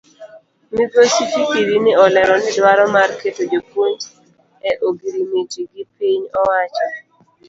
[0.75, 3.99] Migosi Fikirini olero ni duaro mar keto jopuonj
[4.69, 6.87] e ogirimiti gi piny owacho.